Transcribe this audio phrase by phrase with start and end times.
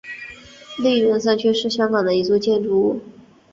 [0.79, 3.01] 利园三期是香港一座建筑物。